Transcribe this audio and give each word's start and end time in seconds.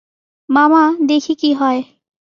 মামা, 0.49 0.83
দেখি 1.05 1.33
কী 1.35 1.51
হয়। 1.53 1.81